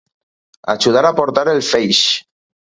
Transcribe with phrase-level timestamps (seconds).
[0.73, 2.03] Ajudar a portar el feix.